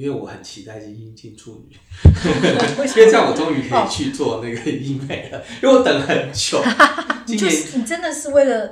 [0.00, 1.76] 因为我很期待金星进处女，
[2.72, 6.58] 因为这样我终于可以去做那个医美了，因为我等很久。
[7.26, 8.66] 今年你，你真的是为了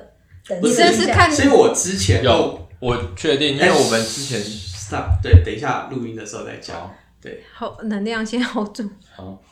[0.48, 0.58] 等？
[0.58, 6.90] 不是，你是看，所以我之前有我确定，因为我们之前 stop 对，等一下录音的时候再讲。
[7.20, 8.88] 对，好，能量先 hold 住。
[9.14, 9.42] 好，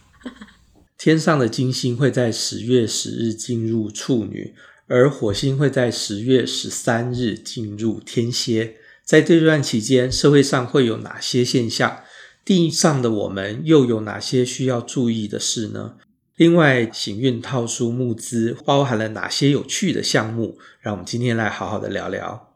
[0.97, 4.55] 天上的金星会在十月十日进入处女，
[4.87, 8.77] 而火星会在十月十三日进入天蝎。
[9.07, 11.99] 在这段期间，社会上会有哪些现象？
[12.45, 15.95] 地上的我们又有哪些需要注意的事呢？
[16.35, 20.59] 另外，行运套书募资包含了哪些有趣的项目？
[20.81, 22.49] 让我们今天来好好的聊聊。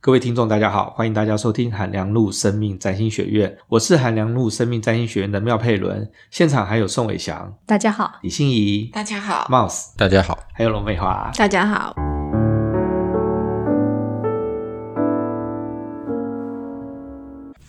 [0.00, 12.17] 各位听众，大家好，欢迎大家收听韩良路生命占星学院，我是韩良路生命占星学院的妙佩伦，现场还有宋伟翔，大家好；李欣怡，大家好；Mouse，大家好；还有龙美华，大家好。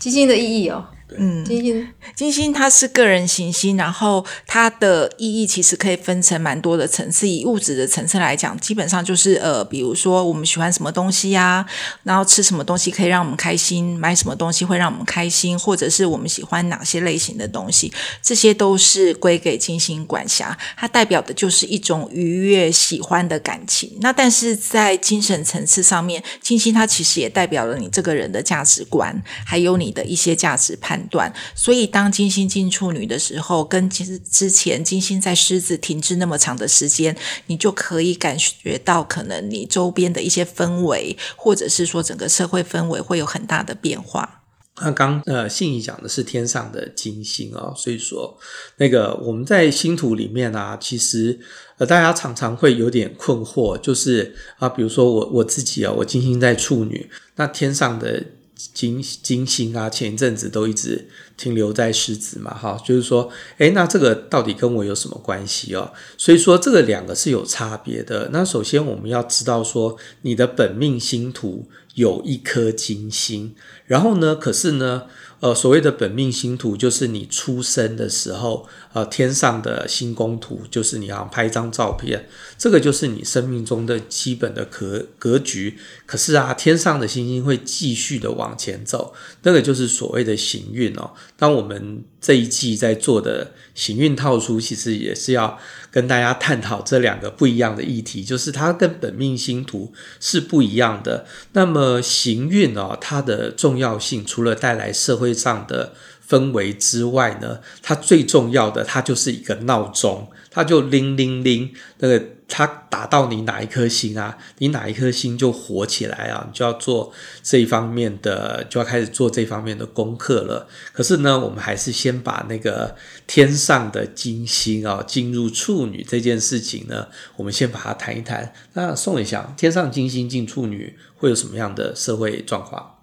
[0.00, 0.84] 基金的意义哦。
[1.16, 7.28] 嗯，金星，金星它是个人行星，然后它的意义其实可以分成蛮多的层次。
[7.28, 11.66] 以物质的层次来讲，基本上就是呃，比如说我们喜欢什么东西呀、啊，
[12.02, 20.56] 然后吃什么东西可以让我们开心，买什么东西会让我们开心，或者是我们喜欢哪些类型的东西，这些都是归给金星管辖。
[20.76, 23.96] 它代表的就是一种愉悦、喜欢的感情。
[24.00, 44.42] 那但是在精神层次上面，金星它其实也代表了你这个人的价值观，还有你的一些价值判断，所以当金星进处女的时候，跟其实之前金星在狮子停滞那么长的时间，你就可以感觉到可能你周边的一些氛围，或者是说整个社会氛围会有很大的变化。
[44.82, 48.38] 那刚呃信仪讲的是天上的金星哦，所以说
[48.78, 51.38] 那个我们在星图里面啊，其实
[51.78, 58.24] 呃大家常常会有点困惑，就是啊，比如说我我自己啊，我金星在处女，那天上的。
[58.72, 65.92] 金金星啊，前一阵子都一直停留在狮子嘛，哈，就是说，诶，那这个到底跟我有什么关系哦？
[66.16, 68.30] 所以说，这个两个是有差别的。
[68.32, 73.54] 那首先我们要知道说，你的本命星图有一颗金星，
[73.86, 75.04] 然后呢，可是呢。
[75.40, 82.28] 呃，所谓的本命星图就是你出生的时候，呃，天上的星宫图就是你要拍一张照片，
[82.58, 85.78] 这个就是你生命中的基本的格格局。
[86.04, 91.12] 可是啊，天上的星星会继续的往前走，那个就是所谓的行运哦。
[91.38, 95.58] 当我们这一季在做的行运套书，其实也是要
[95.90, 101.24] 跟大家探讨这两个不一样的议题，就是它跟本命星图是不一样的。
[101.54, 105.94] 那么行运哦，它的重要性除了带来社会上的
[106.28, 112.22] 氛围之外呢，它最重要的，它就是一个闹钟，它就铃铃铃那个。
[112.50, 114.36] 它打到你哪一颗星啊？
[114.58, 116.44] 你哪一颗星就活起来啊？
[116.46, 117.12] 你就要做
[117.42, 120.66] 这一方面的，就要开始做这方面的功课了。
[120.92, 122.96] 可是呢，我们还是先把那个
[123.26, 127.06] 天上的金星啊进入处女这件事情呢，
[127.36, 128.52] 我们先把它谈一谈。
[128.72, 132.96] 那宋一翔，天上金星进处女会有什么样的社会状况？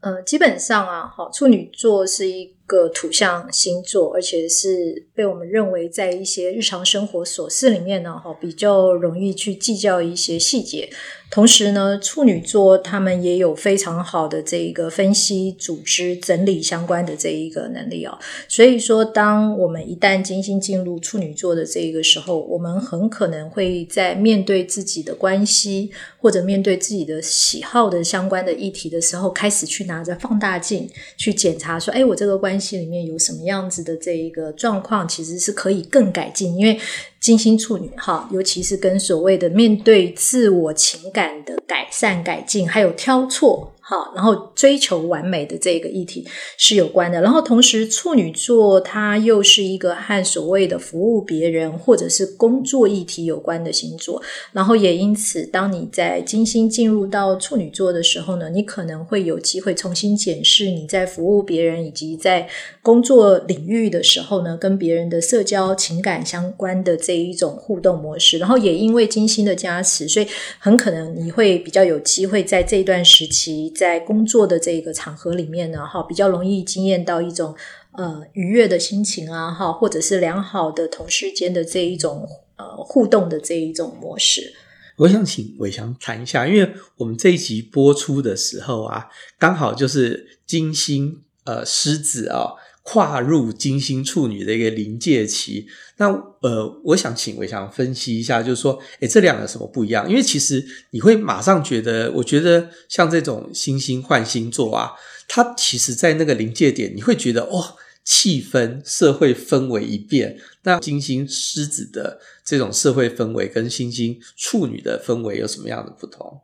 [0.00, 10.88] 呃，基本上啊，好，处女座是一个土象星座，而且是被我们认为在一些日常生活琐事里面呢，哈，比较容易去计较一些细节。
[11.30, 18.16] 同时呢，处女座他们也有非常好的这一个分析、组织、整理相关的这一个能力哦。
[18.46, 25.90] 所以说，当我们一旦金星进入处女座的这一个时候，我们很可能会在面对自己的关系
[26.20, 36.78] 或者面对自己的喜好的相关的议题的时候，开始去拿着放大镜去检查，说：“哎，我这个关系里面有什么样子的这一个状况，其实是可以更改进。”因为
[37.24, 43.73] 金星处女哈，尤其是跟所谓的面对自我情感的改善、改进，还有挑错。
[43.86, 47.20] 好，然后追求完美的这个议题是有关的。
[47.20, 54.22] 然后同时，处女座它又是一个和所谓的服务别人或者是工作议题有关的星座。
[54.52, 62.48] 然后也因此，当你在金星进入到处女座的时候呢，你可能会有机会重新检视你在服务别人以及在
[62.80, 68.38] 工作领域的时候呢，跟别人的社交情感相关的这一种互动模式。
[68.38, 70.26] 然后也因为金星的加持，所以
[70.58, 73.73] 很可能你会比较有机会在这一段时期。
[73.74, 77.54] 在工作的这个场合里面呢，哈，比较容易经验到一种
[77.92, 84.54] 呃愉悦的心情啊，哈，或者是良好的同事间的这一种呃互动的这一种模式。
[84.96, 92.52] 我想请伟翔谈一下，因为我们这一集播出的时候啊，刚好就是金星呃狮子啊
[92.84, 95.66] 跨入金星处女的一个临界期。
[95.96, 96.06] 那
[96.42, 100.08] 呃，我想请我想分析一下，就是说，诶，这两个有什么不一样？
[100.08, 104.92] 因为其实你会马上觉得，我觉得像这种星星换星座啊，
[105.26, 110.36] 它其实在那个临界点，你会觉得哦，气氛、社会氛围一变。
[110.64, 116.40] 那金星狮子的这种社会氛围跟星星处女的氛围有什么样的不同？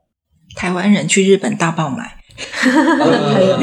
[0.56, 3.58] 台湾人去日本大爆买， 还有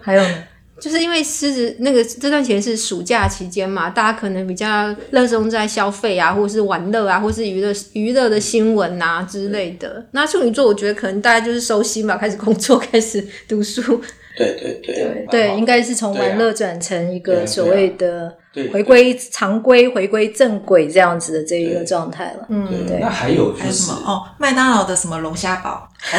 [0.00, 0.44] 还有呢？
[0.78, 10.04] 就是因为狮子那个这段时间是暑假期间嘛，大家可能比较热衷在消费啊，或是玩乐啊，或是娱乐娱乐的新闻啊之类的。
[10.12, 14.00] 那处女座，我觉得可能大家就是收心吧，开始工作， 开始读书。
[14.36, 18.36] 对对对对对，应该是从玩乐转成一个所谓的
[18.70, 22.46] 回归常规、回归正轨这样子的这一个状态了。
[22.50, 22.98] 嗯，对。
[23.00, 24.02] 那还有还有什么？
[24.06, 25.88] 哦，麦当劳的什么龙虾堡？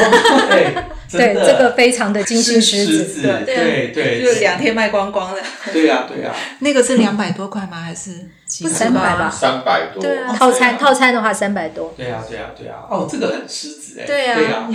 [0.50, 0.74] 对
[1.10, 5.40] 对，这个非常的精心狮子，对对对，就两天卖光光了。
[5.72, 7.80] 对呀对呀，那个是两百多块吗？
[7.80, 8.10] 还是
[8.46, 9.30] 三百吧？
[9.30, 10.02] 三百多。
[10.02, 11.94] 对啊，套餐套餐的话三百多。
[11.96, 12.74] 对呀对呀对呀。
[12.90, 14.04] 哦，这个很狮子哎。
[14.04, 14.68] 对呀，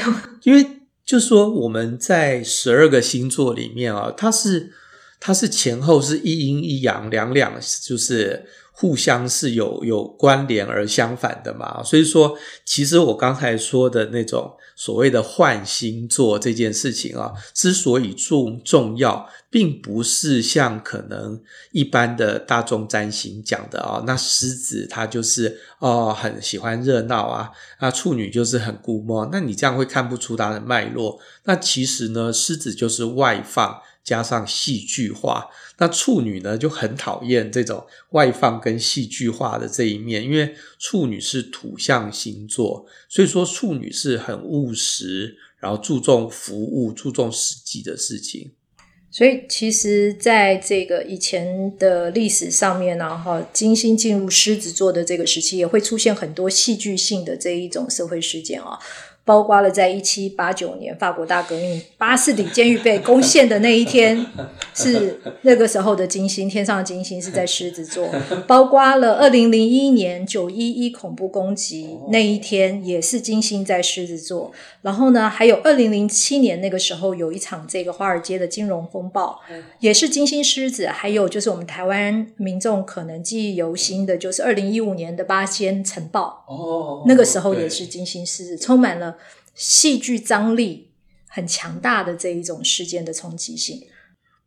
[0.43, 0.65] 因为。
[1.05, 4.71] 就说，我们在十二个星座里面啊，它是
[5.19, 11.83] 它是前后是一阴一阳两两，就是互相是有有关联而相反的嘛。
[11.83, 19.29] 所以说，其实我刚才说的那种所谓的换星座这件事情啊，之所以重重要。
[19.53, 21.39] 并不是像可能
[21.71, 31.19] 一般的大众占星讲的啊，那狮子它就是哦很喜欢热闹啊，那处女就是很孤漠，那你这样会看不出它的脉络。
[31.43, 35.47] 那其实呢，狮子就是外放加上戏剧化，
[35.77, 48.51] 那处女呢就很讨厌这种外放跟戏剧化的这一面，因为处女是土象星座，所以说处女是很务实，然后注重服务、注重实际的事情。
[49.09, 58.79] 所以，其实，在这个以前的历史上面呢，哈，金星进入狮子座的这个时期，也会出现很多戏剧性的这一种社会事件啊。
[59.25, 64.25] 包括了在一七八九年法国大革命，巴士底监狱被攻陷的那一天，
[64.75, 68.09] 是那个时候的金星，天上的金星是在狮子座。
[68.45, 74.51] 包括了二零零一年九一一恐怖攻击那一天，也是金星在狮子座。
[74.81, 79.39] 然后呢，还有二零零七年那个时候有一场这个华尔街的金融风暴，
[79.79, 80.87] 也是金星狮子。
[80.87, 86.43] 还有就是我们台湾民众可能记忆犹新的，就是二零一五年的八仙尘爆，
[87.07, 89.12] 那个时候也是金星狮子，充满了。
[89.53, 90.89] 戏剧张力
[91.27, 93.81] 很强大的这一种事件的冲击性。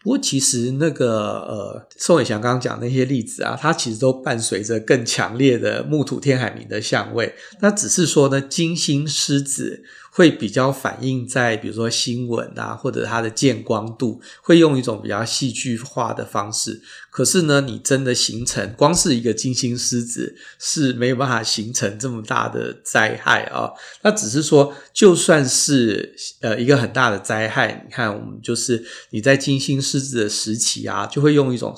[0.03, 7.35] 不过，其实那个呃，宋伟祥刚刚讲那些例子啊，它其实都伴随着更强烈的木土天海明的相位。
[7.61, 9.85] 那只是说呢，金星狮子。
[10.17, 16.81] 会比较反映在比如说新闻啊，或者它的见光度，会用一种比较戏剧化的方式。
[17.11, 23.71] 可是呢，你真的形成光是一个金星狮子是没有办法形成这么大的灾害啊。
[24.01, 31.75] 那只是说，就算是呃一个很大的灾害，你看我们就是你在金星狮子的时期啊，就会用一种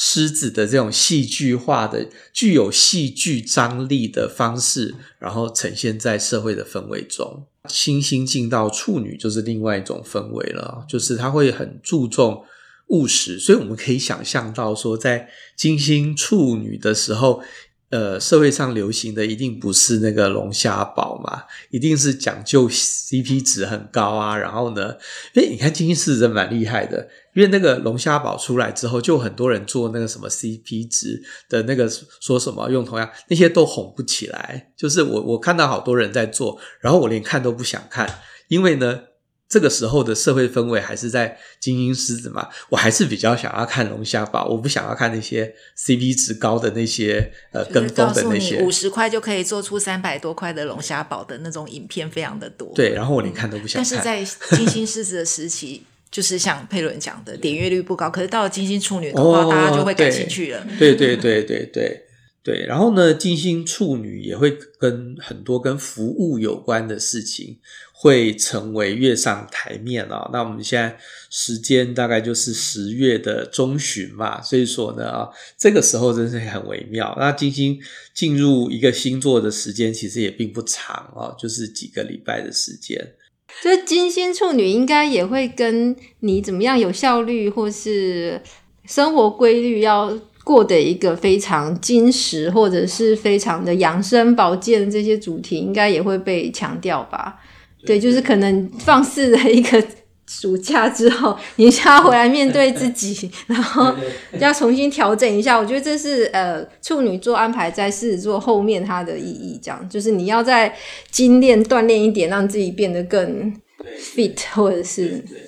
[0.00, 7.44] 狮子的这种戏剧化的、具有戏剧张力的方式，然后呈现在社会的氛围中。
[7.66, 12.44] 星星进到处女就是另外一种氛围了，就是他会很注重
[12.90, 17.42] 务实，所以我们可以想象到说，在金星处女的时候，
[17.90, 24.36] 呃，社会上流行的一定不是那个龙虾堡嘛，一定是讲究 CP 值很高啊。
[24.36, 24.94] 然后呢，
[25.34, 27.08] 哎，你看金星狮子真蛮厉害的。
[27.34, 31.88] 因为那个龙虾堡出来之后，就很多人做那个什么 CP 值的那个
[32.20, 34.72] 说什么用同样那些都红不起来。
[34.76, 39.00] 就是我我看到好多人在做，然后我连看都不想看，因为呢，
[39.48, 48.60] 这个时候的社会氛围还是在金星狮子嘛，我还是比较想要看龙虾堡，我不想要看那些 CP 值高的那些呃跟风的那些。
[48.62, 52.70] 五十块就可以做出三百多块的龙虾堡的那种影片，非常的多。
[52.74, 53.90] 对，然后我连看都不想看。
[54.04, 55.84] 但是在金星狮子的时期。
[56.10, 60.66] 就是像佩伦讲的，点阅率不高，可是到了金星处女的话，哦、大家就会感兴趣了。
[60.78, 62.02] 对对对对对
[62.48, 62.64] 对。
[62.66, 67.58] 然后呢，金星处女也会跟很多跟服务有关的事情
[67.92, 70.30] 会成为月上台面啊。
[70.32, 70.96] 那我们现在
[71.28, 75.28] 时间大概就是十月的中旬嘛，所以说呢啊，
[75.58, 77.14] 这个时候真是很微妙。
[77.20, 77.78] 那金星
[78.14, 83.14] 进入一个星座的时间其实也并不长啊，就是几个礼拜的时间。
[83.60, 88.40] 所以金星处女应该也会跟你怎么样有效率，或是
[88.86, 97.36] 生活规律要过的一个非常金石，或者是非常的养生保健这些主题，应该也会被强调吧？
[97.84, 99.84] 对，就是可能放肆的一个
[100.26, 103.94] 暑假之后，你就要回来面对自己， 然后
[104.38, 105.58] 要重新调整一下。
[105.58, 110.74] 我觉得这是呃处女座安排在狮子座后面它的意义，这样就是你要再
[111.10, 113.52] 精炼锻炼一点，让自己变得更
[113.98, 115.40] fit，或者是对，对，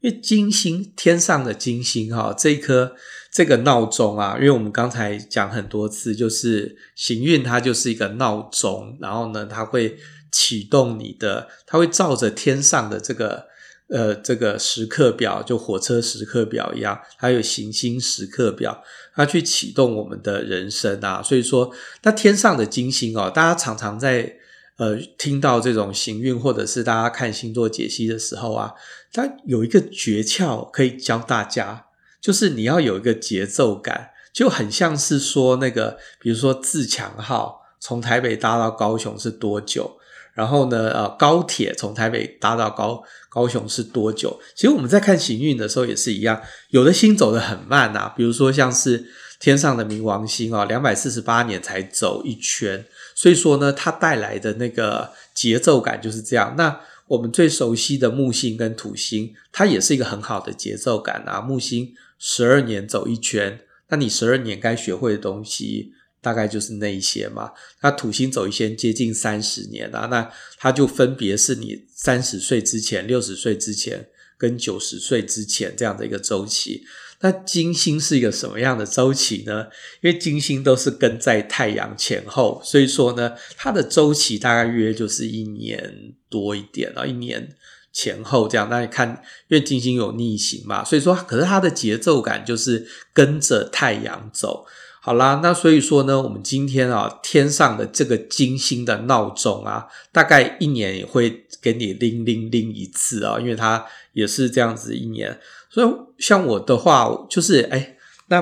[0.00, 2.94] 因为金星天上的金星哈，这一颗
[3.34, 9.98] 这个闹钟啊，因为我们刚才讲很多次，就是行运它就是一个闹钟，然后呢，它会
[10.30, 13.52] 启动你的，它会照着天上的这个。
[13.88, 18.82] 呃，这个时刻表就火车时刻表一样，还有行星时刻表，
[19.14, 21.22] 它去启动我们的人生啊。
[21.22, 21.70] 所以说，
[22.02, 24.36] 那天上的金星哦，大家常常在
[24.78, 28.72] 呃听到这种行运，或者是大家看星座解析的时候啊，
[29.12, 31.83] 它有一个诀窍可以教大家，
[32.24, 39.98] 就是你要有一个节奏感，就很像是说那个，比如说自强号从台北搭到高雄是多久？
[40.32, 44.40] 然后呢，呃，高铁从台北搭到高高雄是多久？
[44.56, 46.40] 其实我们在看行运的时候也是一样，
[46.70, 49.04] 有的星走得很慢啊，比如说像是
[49.38, 56.54] 天上的冥王星啊，两百四十八年才走一圈，所以说呢，它带来的那个节奏感就是这样。
[56.56, 61.42] 那我们最熟悉的木星跟土星，它也是一个很好的节奏感啊。
[61.42, 61.94] 木星
[62.26, 65.92] 十二年走一圈，那你十二年该学会的东西。
[66.24, 67.52] 大概就是那一些嘛，
[67.82, 76.82] 那土星走一些接近三十年啊，那它就分别是你三十岁之前、六十岁之前跟九十岁之前这样的一个周期。
[77.20, 79.66] 那金星是一个什么样的周期呢？
[80.00, 87.54] 因为金星都是跟在太阳前后，所以说呢，它的周期大概约就是一年多一点啊，一年
[87.94, 88.68] 前后这样。
[88.68, 89.08] 那你看，
[89.48, 94.66] 因为金星有逆行嘛，所以说，可是它的节奏感就是跟着太阳走。
[95.00, 105.38] 好啦，那所以说呢，我们今天啊，天上的这个金星的闹钟啊，大概一年也会给你铃铃铃一次啊，因为它也是这样子一年。
[105.70, 107.96] 所以像我的话，就是哎，
[108.28, 108.40] 那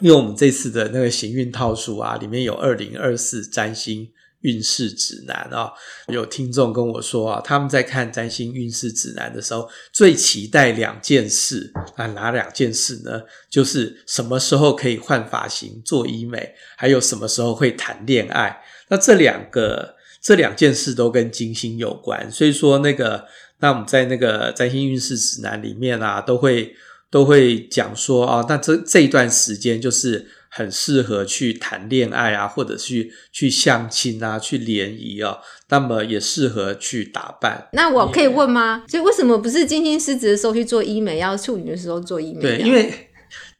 [0.00, 4.10] 因为我们这次的那个行运套书啊，里面有二零二四占星。
[4.42, 5.72] 运势指南啊，
[6.08, 13.22] 有听众跟我说啊，他们在看占星运势指南的时候，最期待两件事啊，哪两件事呢？
[13.50, 18.62] 就是什么时候可以换发型、做医美，还有什么时候会谈恋爱。
[18.88, 23.26] 那这两个这两件事都跟金星有关，所以说那个，
[23.60, 26.76] 那我们在那个占星运势指南里面啊，都会
[27.10, 30.30] 都会讲说啊，那这这一段时间就是。
[30.56, 35.36] 很适合去谈恋爱啊，或者去去相亲啊，去联谊啊，
[35.68, 37.68] 那么也适合去打扮。
[37.74, 38.82] 那我可以问吗？
[38.88, 42.40] 所以为什么不是金星狮子的时候去做医美，要处女的时候做医美？
[42.40, 43.10] 对，因为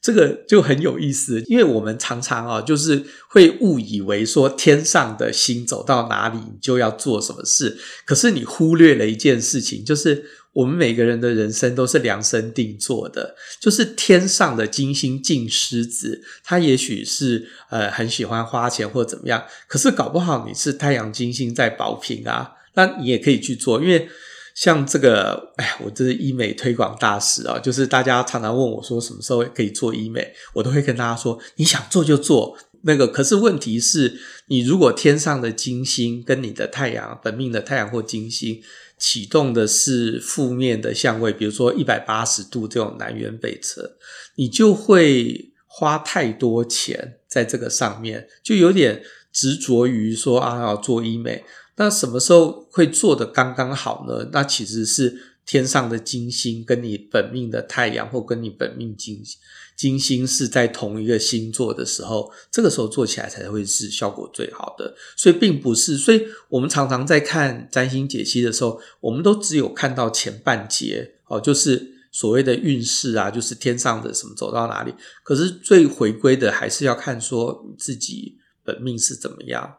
[0.01, 7.77] 这个就很有意思，因为我们常常啊，就是会误以为说天上的星走到哪里，你就要做什么事，
[8.07, 10.25] 可是你忽略了一件事情，就是。
[10.57, 24.09] 我们每个人的人生都是量身定做的，就是天上的金星进狮子，他也许是呃很喜欢花钱或怎么样，可是搞不好你是太阳金星在保平啊，那你也可以去做，因为
[24.55, 32.57] 像这个，哎，我这是医美推广大使啊，就是大家常常问我说什么时候可以做医美，我都会跟大家说，你想做就做。
[32.83, 38.63] 那个可是问题是，你如果天上的金星跟你的太阳本命的太阳或金星。
[38.99, 43.97] 启动的是负面的相位，比如说一百八十度这种南辕北辙，
[44.37, 51.45] 你就会花太多钱在这个上面，就有点执着于说啊要做医美。
[51.77, 54.31] 那什么时候会做得刚刚好呢？
[54.33, 59.39] 那其实是天上的金星跟你本命的太阳，或跟你本命金星。
[59.77, 64.97] 金星是在同一个星座的时候，这个时候做起来才会是效果最好的。
[65.17, 74.95] 所以并不是，所以我们常常在看占星解析的时候，我们都只有看到前半节哦，就是所谓的运势啊，就是天上的什么走到哪里。
[75.23, 79.77] 可是最回归的还是要看说自己本命是怎么样。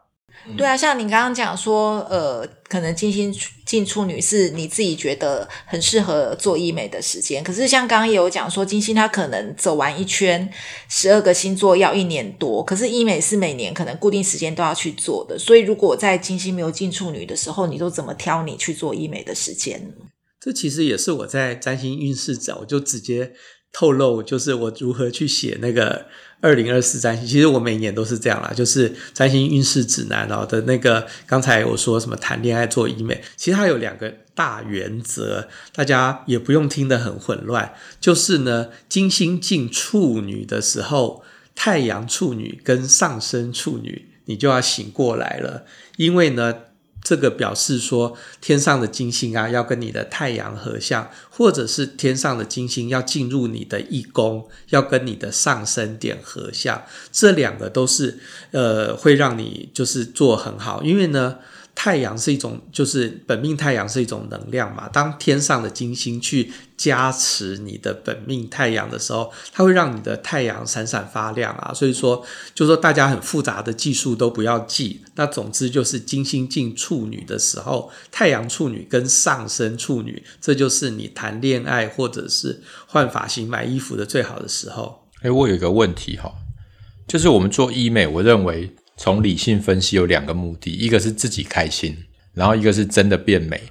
[0.56, 3.34] 对啊，像你刚刚讲说，呃，可能金星
[3.66, 7.44] 进处女是你自己觉得很适合做医美的时间。
[7.44, 10.50] 可是像刚刚也有讲说，金星它可能走完一圈，
[10.88, 12.64] 十二个星座要一年多。
[12.64, 15.38] 可是医美是每年可能固定时间都要去做的。
[15.38, 20.06] 所以如果在金星没有进处女的时候，你都怎么挑你去做医美的时间呢？
[20.40, 23.32] 这其实也是我在占星运势讲，我就直接
[23.72, 26.06] 透露，就是我如何去写那个。
[26.40, 37.74] 二零二四占星，其实我每年都是这样啦，就是占星运势指南哦的那个，刚才我说什么谈恋爱做医美，其实它有两个大原则，大家也不用听得很混乱。
[38.00, 41.24] 就是呢，金星进处女的时候，
[41.56, 45.64] 太阳处女跟上升处女，你就要醒过来了，
[45.96, 46.54] 因为呢，
[47.08, 58.18] 这个表示说，天上的金星啊，要跟你的太阳合相，或者是天上的金星要进入你的一宫，要跟你的上升点合相，这两个都是
[58.50, 61.38] 呃，会让你就是做很好，因为呢。
[61.80, 64.88] 太阳是一种，就是本命太阳是一种能量嘛。
[64.88, 71.74] 当天上的金星去加持你的本命太阳的时候，它会让你的太阳闪闪发亮啊。
[71.74, 75.02] 所以说，就说大家很复杂的技术都不要记。
[75.16, 85.04] 那总之就是金星进处女的时候，太阳处女跟上升处女，这就是你谈恋爱或者是换发型、买衣服的最好的时候。
[85.22, 86.32] 诶，我有一个问题哈，
[87.06, 88.74] 就是我们做医美，我认为。
[89.00, 91.96] 从理性分析有两个目的，一个是自己开心，
[92.34, 93.62] 然后一个是真的变美。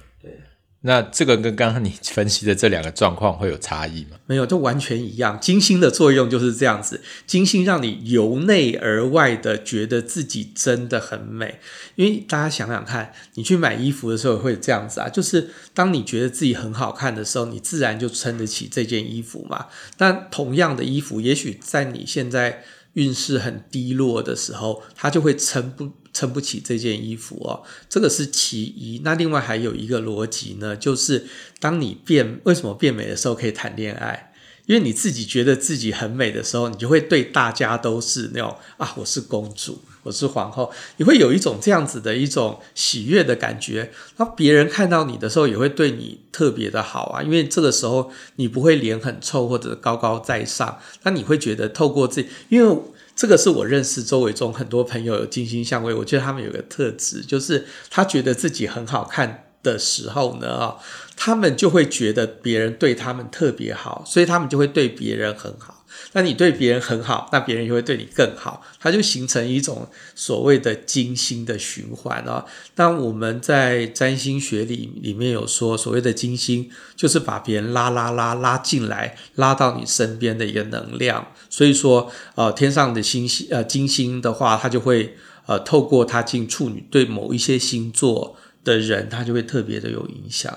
[0.88, 4.16] 那这个跟刚刚你分析的这两个状况会有差异吗？
[4.24, 5.38] 没有，就完全一样。
[5.38, 11.60] 金星的作用就是这样子，金星让你由内而外的觉得自己真的很美。
[11.96, 19.66] 因为大家想想看，你去买衣服的时候会这样子啊，就是当你觉得自己很好看的时候，你自然就撑得起这件衣服嘛。
[19.98, 22.64] 但同样的衣服，也许在你现在。
[22.94, 29.02] 运势很低落的时候，它就会撑不撑不起这件衣服哦，这个是其一。
[29.04, 31.26] 那另外还有一个逻辑呢，就是
[31.60, 34.32] 当你变为什么变美的时候可以谈恋爱？
[34.66, 39.80] 因为你自己觉得自己很美的时候，你就会对大家都是那种啊，我是公主。
[40.02, 43.92] 我是皇后，你会有一种这样子的一种喜悦的感觉。
[44.16, 50.78] 那别人看到你的时候，也会对你特别的好啊，因为这个时候你不会脸很臭或者高高在上。
[51.02, 52.82] 那你会觉得透过自己，因为
[53.18, 60.76] 这个是我认识周围中很多朋友有金星相位，我觉得他们有个特质，就是他觉得自己很好看的时候呢，啊，
[61.16, 65.77] 他们就会觉得别人对他们特别好，所以他们就会对别人很好。
[66.12, 72.44] 那你对别人很好，那别人就会对你更好，它就形成一种所谓的金星的循环啊。
[72.76, 81.28] 那我们在占星学里里面有说，所谓的金星就是把别人拉拉拉拉进来，拉到你身边的一个能量。
[81.50, 90.56] 所以说，呃，天上的星星，呃，金星的话，它就会呃，透过它进处女，对某一些星座的人，它就会特别的有影响。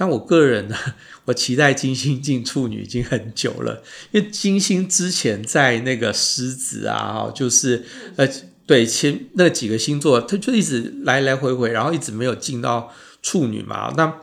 [0.00, 0.76] 但我个人呢，
[1.26, 7.84] 我期待金星进处女已经很久了，因为金星之前在那个狮子啊，就是
[8.16, 8.26] 呃，
[8.64, 13.92] 对前那几个星座，它就一直来来回回，然后一直没有进到处女嘛。
[13.94, 14.22] 那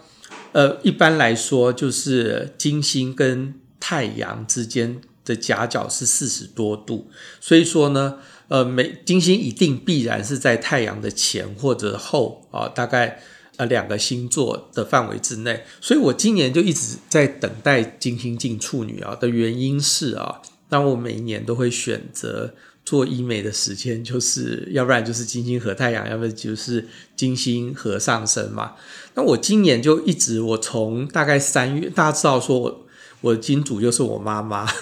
[0.54, 13.22] 呃，一般来说，就是金星跟太阳之间的夹角是四十多度，所以说呢，呃，每金星一定必然是在太阳的前或者后啊，大概。
[13.58, 22.54] 啊，两个星座的范围之内，所以我今年就一直在等待金星进处女啊的原因是啊，那我每一年都会选择
[22.86, 28.76] 做医美的时间，就是要不然就是金星和太阳，要不然就是金星和上升嘛。
[29.16, 32.87] 那我今年就一直，我从大概三月，大家知道说我
[33.22, 34.68] 我的金主就是我妈妈。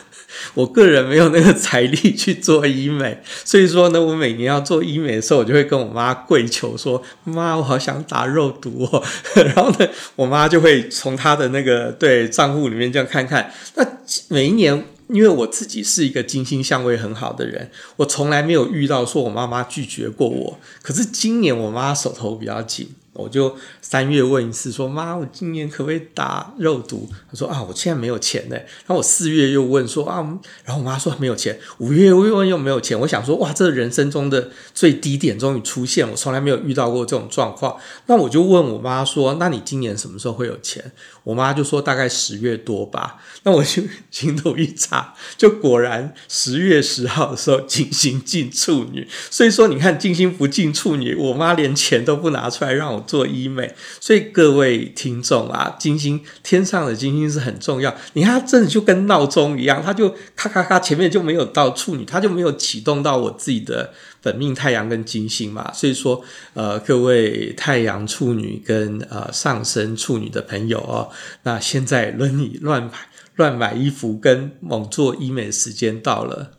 [0.53, 9.01] 我个人没有那个财力去做医美，所以说呢，我每年要做医美的时候，我就会跟我妈跪求说：“妈，我好想打肉毒哦。
[9.35, 13.49] ”然后呢，我妈就会从她的那个对账户里面这样看看。
[13.75, 13.87] 那
[14.27, 20.59] 每一年，因为我自己是一个金星相位很好的人，我从来没有遇到说我妈妈拒绝过我。
[20.81, 22.89] 可是今年我妈手头比较紧。
[23.15, 27.09] 我就三月问一次，说妈，我今年可不可以打肉毒？
[27.31, 28.55] 他说啊，我现在没有钱呢。
[28.55, 30.17] 然后我四月又问说啊，
[30.65, 31.57] 然后我妈说没有钱。
[31.77, 32.99] 五月又问又没有钱。
[32.99, 37.77] 我想说哇，这人生中的最低点终于出现，我从来没有遇到过这种状况。
[38.07, 40.91] 那我就问我妈说，那你今年什么时候会有钱？
[41.23, 43.17] 我妈就说大概十月多吧。
[43.43, 49.07] 那我就 心头一查，就果然十月十号的时候金星进处女。
[49.29, 57.93] 所以说你看金星不进处女，我妈连钱都不拿出来让我做医美，所以各位听众啊，金星天上的金星是很重要。
[58.13, 65.71] 你看它真的就跟闹钟一样，它就咔咔咔，前面就没有到处女，它就没有启动到我自己的本命太阳跟金星嘛。
[65.73, 71.09] 所以说，呃，各位太阳处女跟呃上升处女的朋友哦，
[71.43, 72.91] 那现在轮你乱买
[73.35, 76.51] 乱买衣服跟猛做医美的时间到了。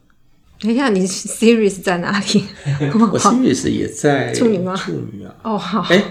[0.59, 2.45] 等一下，你 Sirius 在哪里？
[3.13, 4.75] 我 Sirius 也在处女吗？
[4.75, 5.35] 处女啊。
[5.43, 5.83] 哦，好。
[5.91, 6.03] 哎。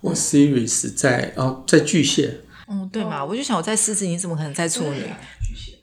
[0.00, 2.40] 我 Sirius 在哦，在巨蟹。
[2.68, 5.00] 嗯，对嘛，我就想我在狮子，你怎么可能在处女？
[5.00, 5.78] 巨蟹。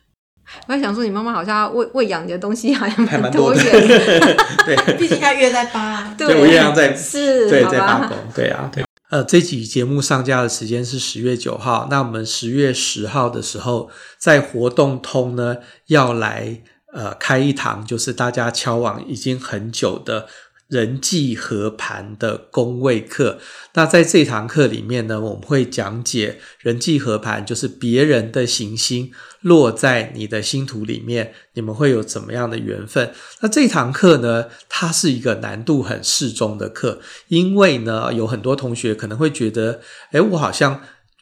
[0.68, 3.64] 我在想说，你妈妈好像喂喂养你的东西好像蛮多元。
[4.66, 6.12] 对，毕竟她月在八。
[6.18, 8.18] 对，我月亮在是，对，在八宫。
[8.34, 8.86] 对啊，对。
[9.10, 16.62] 呃，这集节目上架的时间是十月九号，那我们十月十号的时候，在活动通呢要来
[16.94, 20.28] 呃开一堂，就是大家敲往已经很久的。
[20.68, 23.40] 人际合盘的宫位课。
[23.74, 33.14] 那在这堂课里面呢，我们会讲解人际合盘，就是别人的行星落在你的星图里面，你们会有怎么样的缘分？
[33.42, 40.82] 那这堂课呢，它是一个难度很适中的课，因为呢，有很多同学可能会觉得，诶，我好像。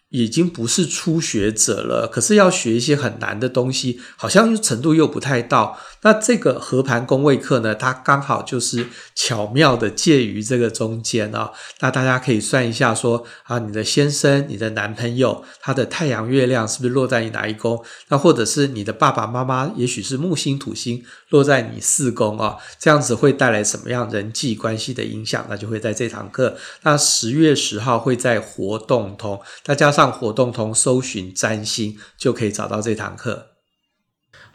[0.10, 5.78] 已经不是初学者了，可是要学一些很难的东西，好像程度又不太到。
[6.06, 11.54] 那这个合盘宫位课呢，它刚好就是巧妙的介于这个中间啊、哦。
[11.80, 17.84] 那大家可以算一下说，啊，你的先生、你的男朋友，他的太阳、月亮是不是落在你哪一宫？
[18.10, 25.44] 那或者是你的爸爸妈妈，也许是木星、土星落在你四宫啊、哦，这样子会带来什么样人际关系的影响？
[25.50, 26.56] 那就会在这堂课。
[26.84, 33.55] 那十月十号会在活动通，大家上活动通搜寻占星，就可以找到这堂课。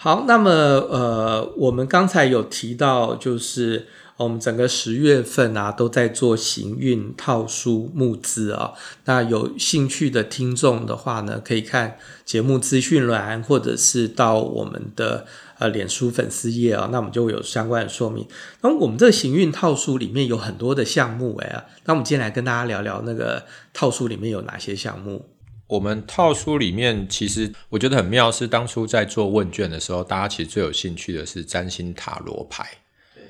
[0.02, 3.86] 好，那么呃，我们刚才有提到，就是
[4.16, 8.72] 我们整个十月份啊，都在做行运套书募资啊。
[9.04, 15.26] 那有兴趣的听众的话呢，可以看节目资讯栏，或者是到我们的
[15.58, 18.26] 呃脸书粉丝页啊，那我们就会有相关的说明。
[18.62, 25.26] 那我们这个行运套书里面有很多的项目哎，那我们今天来跟大家聊聊那个套书里面有哪些项目。
[25.70, 32.68] 我们套书里面，其实我觉得很妙，是当初在做问卷的时候，大家其实最有兴趣的是占星塔罗牌，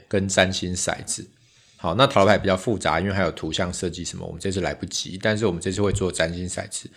[0.09, 1.29] 跟占星骰子。
[1.77, 5.19] 好，那塔罗牌比较复杂，因为还有图像设计什么，我们这次来不及。
[5.21, 6.91] 但是我们这次会做占星骰子。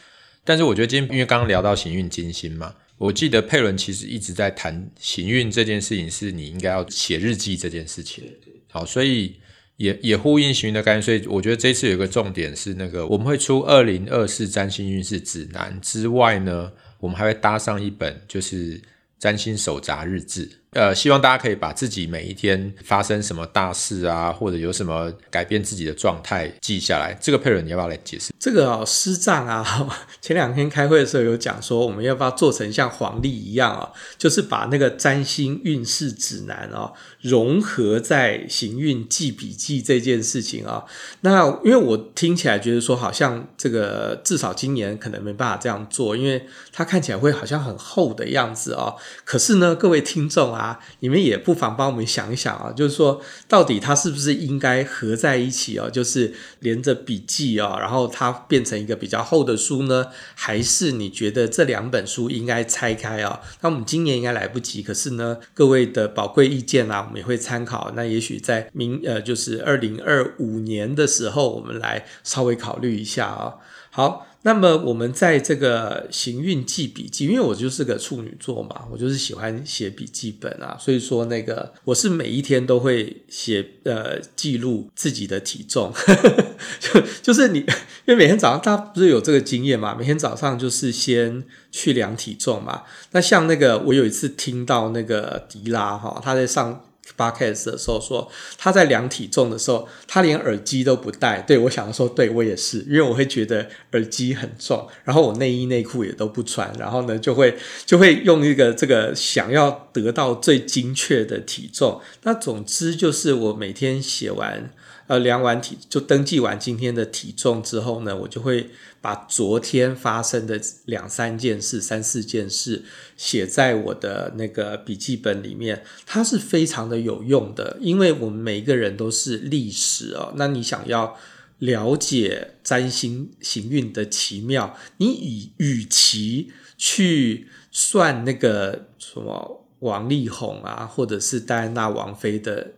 [0.45, 8.23] 但是我觉得今天，因为刚刚聊到行运金星嘛，我记得佩伦其实一直在谈行运这件事情，是你应该要写日记这件事情。
[8.69, 9.35] 好，所以。
[9.77, 18.81] 也也呼应行运的概念，所以我觉得这次有个重点是那个我们会出二零二四占星运势指南之外呢，我们还会搭上一本就是
[19.17, 20.62] 占星手札日志。
[20.73, 27.15] 呃，希望大家可以把自己每一天发生什么大事啊，或者有什么改变自己的状态记下来。
[27.21, 28.33] 这个佩伦，你要不要来解释？
[28.39, 29.63] 这个哦，师丈啊，
[30.19, 40.83] 前两天开会的时候有讲说，我们要不要做成像黄历一样啊，就是把那个占星运势指南啊，融合在行运记笔记这件事情啊。
[41.21, 48.95] 那因为我听起来觉得说，好像这个至少今年可能没办法这样做，因为它看起来会好像很厚的样子哦。
[49.23, 50.62] 可是呢，各位听众啊。
[50.63, 55.89] 啊，你们也不妨帮我们想一想啊，就是说，到底它是不是应该合在一起哦？
[55.89, 60.07] 就是连着笔记啊，然后它变成一个比较厚的书呢？
[60.35, 63.41] 还是你觉得这两本书应该拆开啊？
[63.61, 67.91] 那我们今年应该来不及，可是呢，各位的宝贵意见啊，我们也会参考。
[67.95, 73.55] 那也许在明呃，就是二零二五年的时候，我们来稍微考虑一下啊。
[73.89, 74.27] 好。
[74.45, 85.93] 那么我们在这个行运记笔记，因为我就是个处女座嘛，我就是喜欢写笔记本啊，所以说那个我是每一天都会写呃记录自己的体重，
[86.79, 87.65] 就就是你，因
[88.07, 92.83] 为每天早上大家不是有这个经验嘛，每天早上就是先去量体重嘛。
[93.11, 96.85] 那像那个我有一次听到那个迪拉哈，他在上。
[97.15, 101.41] 八 c a s 的时候说，他在量体重的时候，他连耳机都不戴。
[101.41, 112.01] 对，我想说，对我也是，因为我会觉得耳机很重，然后我内衣内裤也都不穿，然后呢，就会就会用一个这个想要得到最精确的体重。
[112.23, 114.71] 那总之就是我每天写完。
[115.07, 118.69] 呃，量完体就登记完今天的体重之后呢，我就会
[119.01, 122.85] 把昨天发生的两三件事、三四件事
[123.17, 125.83] 写在我的那个笔记本里面。
[126.05, 130.33] 它是非常的有用的，因为我们每一个人都是历史哦。
[130.37, 131.17] 那你想要
[131.59, 142.75] 了解占星行运的奇妙，你与与其去算那个什么王力宏啊，或者是戴安娜王妃的。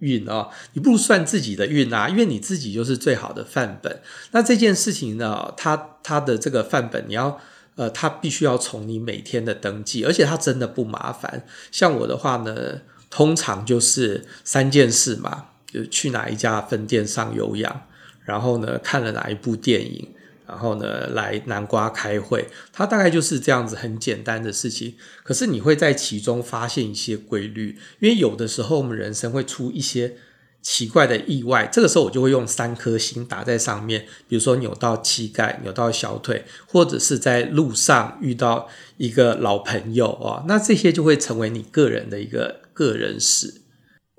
[0.00, 4.00] 运哦，你不如算自己的运啊，因为你自己就是最好的范本。
[4.30, 7.40] 那这件事情呢，它它的这个范本，你要
[7.76, 11.44] 呃，它必须要从你每天的登记，而且它真的不麻烦。
[11.70, 12.80] 像我的话呢，
[13.10, 17.82] 通常就是三件事嘛，就去哪一家分店上有氧，
[18.24, 20.08] 然后呢，看了哪一部电影。
[20.48, 24.94] 然后呢，来南瓜开会，它大概就是这样子很简单的事情。
[25.22, 30.14] 可是你会在其中发现一些规律，因为有的时候我们人生会出一些
[30.62, 43.60] 奇怪的意外，这个时候我就会用三颗星打在上面，比如说扭到膝盖、扭到小腿，或者是在路上遇到一个老朋友啊，那这些就会成为你个人的一个个人史。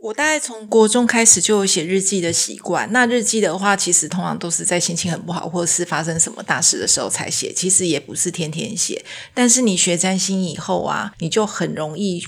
[0.02, 2.90] 我大概从国中开始就有写日记的习惯。
[2.94, 7.52] 那日记的话，其实通常都是在心情很不好，或者是发生什么大事的时候才写。
[7.52, 9.04] 其实也不是天天写。
[9.34, 12.26] 但是你学占星以后啊，你就很容易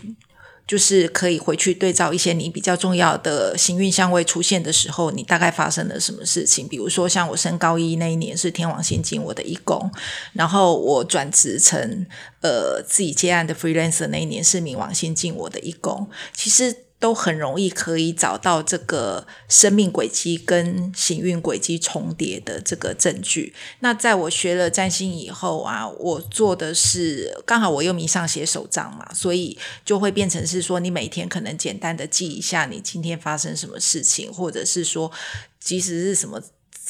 [0.67, 6.67] 就是可以回去对照一些你比较重要的行运相位出现的时候，你大概发生了什么事情。
[6.67, 9.89] 比如说，像我升高一那一年是天王星进我的一宫，
[10.33, 12.05] 然后我转职成
[12.41, 16.09] 呃自己接案的 freelancer 那一年是冥王星进我的一宫。
[16.35, 16.75] 其实。
[17.01, 23.53] 都很容易可以找到这个生命轨迹跟行运轨迹重叠的这个证据。
[23.79, 35.11] 那在我学了占星以后啊，我做的是刚好我又迷上写手账嘛，所以就会变成是说，你每天可能简单的记一下你今天发生什么事情，或者是说，
[35.59, 36.39] 即使是什么。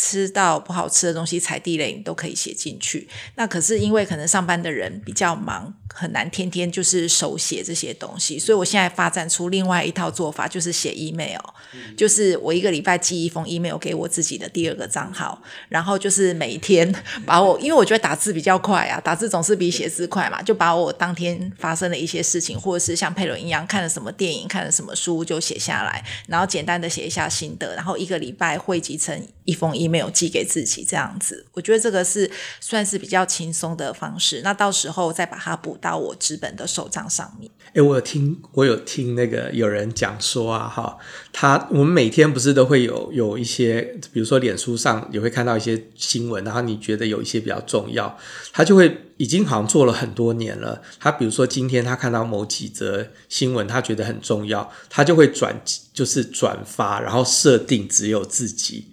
[0.02, 3.08] 吃到不好吃的东西，踩地雷，你都可以写进去。
[3.36, 8.40] 那可是因为可能上班的人比较忙，很难天天就是手写这些东西。
[8.40, 11.40] 所以我现在发展出另外一套做法，就是写 email，
[11.74, 16.92] 嗯，就是我一个礼拜寄一封 email 给我自己的第二个账号，然后就是每一天
[17.24, 29.91] 把我，因为我觉得打字比较快啊，打字总是比写字快嘛，就把我当天发生的一些事情，或者是像佩伦一样看了什么电影、看了什么书就写下来，然后简单的写一下心得，然后一个礼拜汇集成一封 email。
[29.92, 34.42] 没有寄给自己这样子，我觉得这个是算是比较轻松的方式。
[34.42, 37.52] 那到时候再把它补到我纸本的手账上面。
[37.74, 40.98] 诶，我有听，我有听那个有人讲说啊，哈，
[41.34, 43.82] 他我们每天不是都会有有一些，
[44.14, 48.18] 比如说脸书上也会看到一些新闻，然后你觉得有一些比较重要，
[48.54, 50.82] 他就会已经好像做了很多年了。
[51.00, 55.62] 他比如说今天他看到某几则新闻，他觉得很重要，他就会转，
[55.94, 58.91] 就是转发，然后设定只有自己。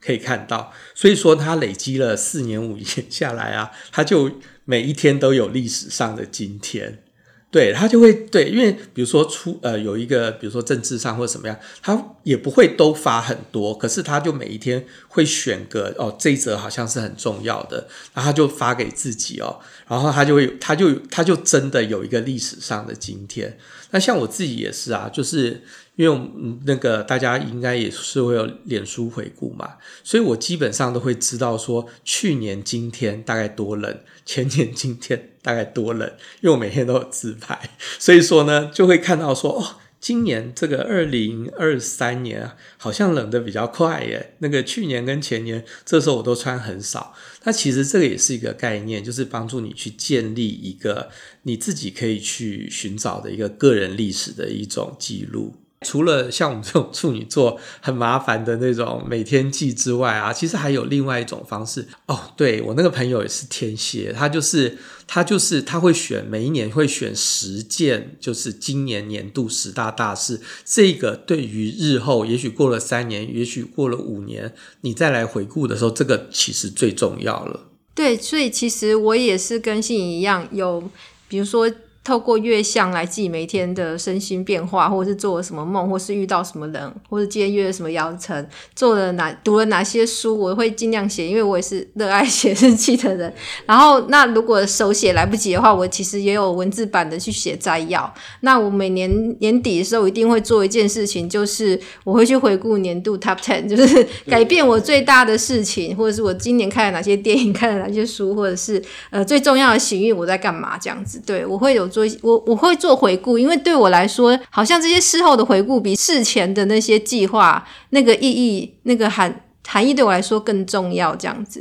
[0.00, 4.30] 可以看到，所以说他累积了四年五年 下来啊，他就
[4.64, 7.02] 每一天都有历史上的今天，
[7.50, 23.58] 对，他就会对，因为比如说出呃有一个，比如说政治上或者什么样，他也不会都发很多，可是他就每一天会选个哦这一则好像是很重要的，然后他就发给自己哦，然后他就会他就他就真的有一个历史上的今天。
[23.90, 25.62] 那像我自己也是啊，就是。
[25.96, 36.08] 因为我们那个大家应该也是会有脸书回顾嘛，所以我基本上都会知道说去年今天大概多冷，前年今天大概多冷，
[36.40, 44.34] 因为我每天都有自拍，所以说呢就会看到说哦，今年这个二零二三年，好像冷的比较快耶。
[44.38, 51.10] 那个去年跟前年这时候我都穿很少，那其实这个也是一个概念，就是帮助你去建立一个
[51.42, 55.54] 你自己可以去寻找的一个个人历史的一种记录。
[55.86, 62.20] 除了像我们这种处女座很麻烦的那种每天记之外啊， 其实还有另外一种方式哦。
[62.36, 70.38] 对，我那个朋友也是天蝎，他就是他就是他会选每一年会选十件，就是今年年度十大大事。
[70.66, 77.68] 这个对于日后，也许过了三年，也许过了五年，你再来回顾的时候，这个其实最重要了。
[77.94, 80.90] 对，所以其实我也是跟信一样，有
[81.26, 81.72] 比如说。
[82.02, 88.34] 透过月相来记每天的身心变化，或者是做了什么梦，或是遇到什么人，或者今天约了什么邀请，
[88.74, 93.32] 做了哪读了哪些书，我会尽量写，因为我也是热爱写日记的人。
[93.66, 98.12] 然后，那如果手写来不及的话，我其实也有文字版的去写摘要。
[98.40, 111.20] 那我每年年底的时候一定会做一件事情，就是我会去回顾年度 Top Ten，就是改变我最大的事情，或者是我今年看了哪些电影，看了哪些书，或者是呃最重要的行运我在干嘛这样子。
[111.26, 111.89] 对，我会有。
[111.90, 121.14] 做我我会做回顾，因为对我来说，好像这些事后的回顾比事前的那些计划那个意义、那个含含义对我来说更重要。
[121.16, 121.60] 这样子，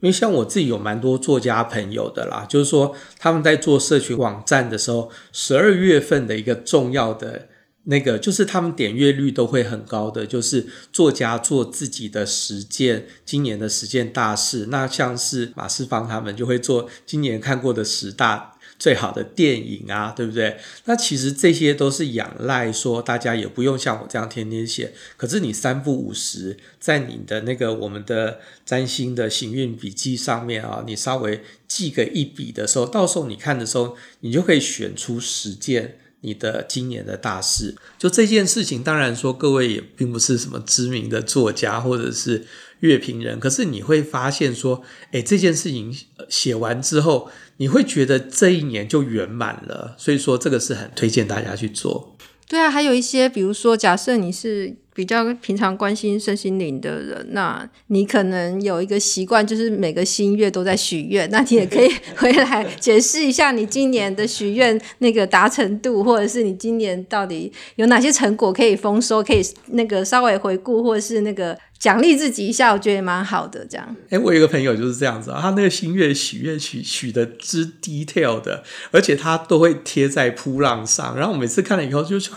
[0.00, 7.48] 因为像我自己有蛮多作家朋友的啦，就是说他们在做社群网站的时候，十二月份的一个重要的
[7.84, 14.66] 那个，就是他们点阅率都会很高的，就是作家做自己的十件今年的十件大事。
[14.70, 18.54] 那像是马世芳他们就会做今年看过的十大。
[18.78, 20.58] 最好的电影啊，对不对？
[20.84, 24.92] 那其实这些都是仰赖说，大家也不用像我这样天天写。
[25.16, 37.74] 可是你三不五十，在你的那个我们的占星的行运笔记上面啊，你稍微记个一笔的时候，到时候你看的时候，你就可以选出十件你的今年的大事。
[37.98, 42.46] 就这件事情，当然说各位也并不是什么知名的作家或者是
[42.80, 45.96] 乐评人，可是你会发现说，诶，这件事情
[46.28, 47.30] 写完之后。
[47.58, 52.14] 你会觉得这一年就圆满了，所以说这个是很推荐大家去做。
[52.46, 61.28] 对啊，还有一些，比如说，假设你是比较平常关心身心灵的人，那你可能有一个习惯，就是每个新月都在许愿。
[61.30, 71.56] 那你也可以 回来解释一下你今年的许愿那个达成度，或者是你今年到底有哪些成果可以丰收，可以那个稍微回顾，或者是那个。
[71.78, 73.62] 奖励自己一下，我觉得也蛮好的。
[73.66, 81.14] 这样，哎、我有一个朋友就是这样子啊，他那个新月许愿许许的之 detail 的，而且他都会贴在噗浪上。
[81.14, 82.32] 然后我每次看了以后就想，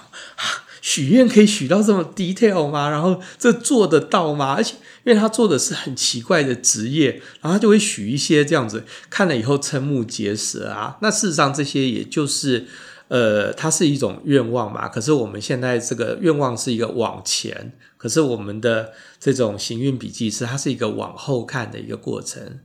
[0.82, 2.90] 许愿可以许到这么 detail 吗？
[2.90, 4.54] 然后这做得到吗？
[4.54, 10.98] 而且因为他做的是很奇怪的职业，然后他就会许一些这样子，看了以后瞠目结舌啊。
[11.02, 12.68] 那事实上这些也就是。
[13.10, 22.60] 呃，它是一种愿望嘛，可是我们现在这个愿望是一个往前，可是我们的这种行运笔记是它是一个往后看的一个过程。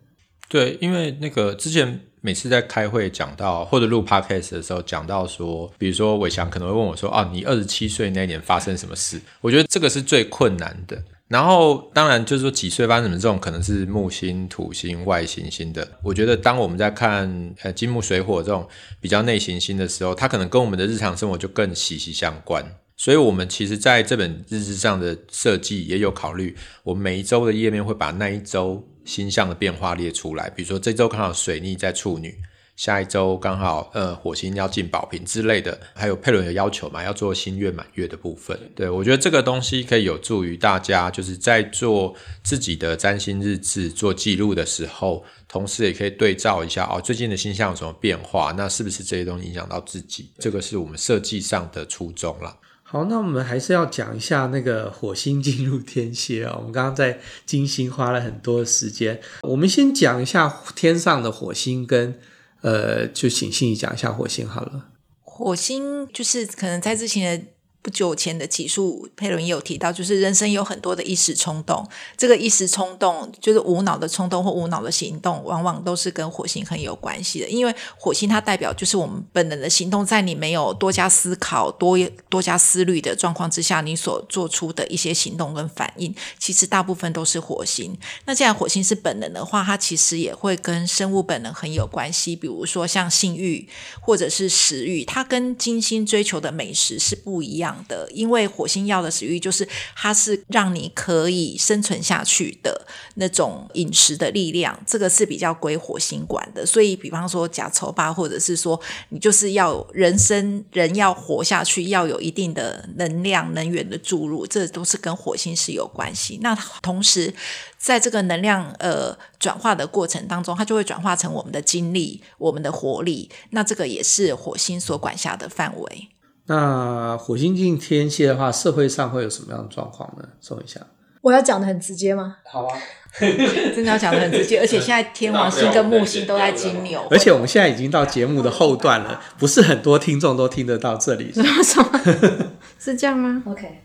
[0.46, 11.04] 对，因为那个之前每次在开会讲到或者录 podcast 的时候讲到说，比如说伟翔可能会问我说：“啊，你二十七岁那年发生什么事？”我觉得这个是最困难的。
[11.28, 15.86] 然后，当然就是说几岁发生什么这种，可能是木星、土星、外行星的。
[16.02, 18.66] 我觉得，当我们在看呃金木水火这种
[19.02, 22.64] 比较内行星的时候，它可能跟我们的日常生活就更息息相关。
[22.96, 30.48] 所以，我们其实在这本日志上的设计也有考虑，我每一周的页面会把那一周星象的变化列出来。
[30.50, 32.36] 比如说，这周刚好水逆在处女。
[32.76, 38.58] 下一周刚好，呃，火星要进宝瓶之类的，还有佩伦的要求嘛，要做新月满月的部分。
[38.74, 42.12] 对，我觉得这个东西可以有助于大家，就是在做
[42.42, 50.28] 自己的占星日志做记录的时候，同时也可以对照一下哦，最近的星象有什么变化，那是不是这些东西影响到自己？
[50.40, 52.56] 这个是我们设计上的初衷啦。
[52.94, 56.54] 好，那我们还是要讲一下那个火星进入天蝎啊。
[56.56, 62.20] 我们刚刚在金星花了很多时间，我们先讲一下天上的火星跟。
[62.60, 64.86] 呃，就请信宇讲一下火星好了。
[65.22, 67.44] 火星就是可能在之前的。
[67.84, 77.48] 不久前的起诉，佩伦也有提到，就是人生有很多的一时冲动，这个一时冲动就是无脑的冲动或无脑的行动，往往都是跟火星很有关系的。
[77.50, 81.98] 因为火星它代表就是我们本能的行动，在你没有多加思考、多
[82.30, 87.94] 多加思虑的状况之下，你所做出的一些行动跟反应，其实大部分都是火星。
[88.24, 93.68] 那既然火星是本能的话，它其实也会跟生物本能很有关系，比如说像性欲
[94.00, 106.64] 或者是食欲，它跟金星追求的美食是不一样的，因为火星要的食欲就是它是让你可以生存下去的那种饮食的力量，这个是比较归火星管的。
[106.66, 116.38] 所以，比方说呷粗饱，或者是说你就是要人生人要活下去，要有一定的能量能源的注入，这都是跟火星是有关系。
[116.42, 117.32] 那同时，
[117.78, 123.30] 在这个能量呃转化的过程当中，它就会转化成我们的精力、我们的活力。
[123.50, 126.08] 那这个也是火星所管辖的范围。
[126.46, 130.28] 那火星进天蝎的话，社会上会有什么样的状况呢？
[130.40, 130.80] 说一下。
[131.22, 132.36] 我要讲的很直接吗？
[132.44, 132.78] 好啊，
[133.18, 134.60] 真的要讲的很直接。
[134.60, 141.32] 而且现在天王星跟木星都在金牛， 而且我们现在已经到节目的后段了，不是很多听众都听得到这里。
[141.32, 142.00] 什么什么？
[142.78, 143.83] 是这样吗？OK，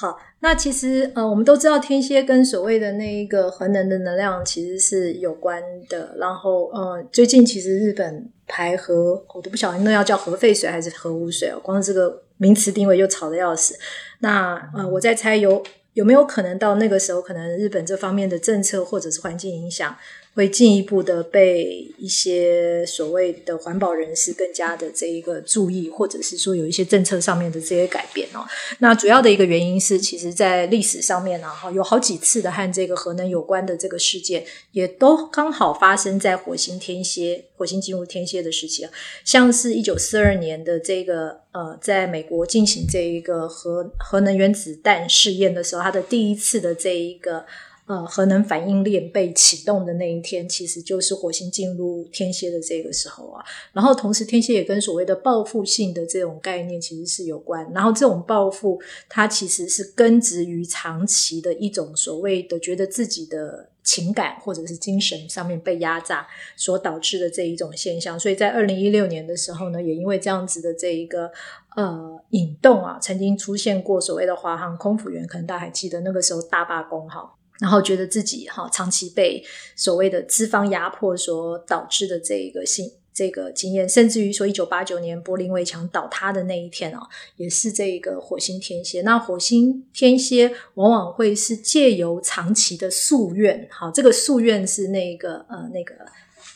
[0.00, 0.16] 好。
[0.40, 6.14] 那其实呃，我们都知道天蝎跟所谓的那一个核能的能量其实是有关的。
[6.16, 13.76] 然后呃，最近其实日本排核，我都不晓得那要叫核废水还是核污水哦，光这个名词定位就吵得要死。
[14.20, 15.60] 那呃，我在猜有
[15.94, 19.96] 有没有可能到那个时候，可能日本这方面的政策或者是环境影响。
[20.38, 28.46] 会进一步的被一些所谓的环保人士更加的这一个注意，或者是说有一些政策上面的这些改变哦。
[28.78, 38.86] 那主要的一个原因是，其实在历史上面呢，哈，有好几次的和这个核能有关的这个事件，也都刚好发生在火星天蝎、火星进入天蝎的时期。
[39.24, 47.44] 像是一九四二年的这个呃，在美国进行这一个核核能原子弹试验的时候，它的第一次的这一个。
[47.88, 53.42] 呃，核能反应链被启动的那一天，其实就是火星进入天蝎的这个时候啊。
[53.72, 57.66] 然后，同时天蝎也跟所谓的报复性的这种概念其实是有关。
[57.72, 68.20] 然后，这种报复它其实是根植于长期的一种所谓的觉得自己的情感或者是精神上面被压榨所导致的这一种现象。
[68.20, 71.30] 所以在二零一六年的时候呢，也因为这样子的这一个
[71.74, 77.34] 呃引动啊，曾经出现过所谓的华航空服员，可能大家还记得那个时候大罢工哈。
[77.60, 79.44] 然后觉得自己哈长期被
[79.74, 87.00] 所谓的资方压迫所导致的这一个性这个经验，甚至于说一九八九年柏林围墙倒塌的那一天啊，
[87.36, 89.02] 也是这个火星天蝎。
[89.02, 95.94] 那火星天蝎往往会是借由长期的夙愿，好，这个夙愿是那个呃那个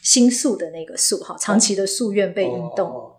[0.03, 3.11] 星宿的那个宿哈，长期的夙愿被引动。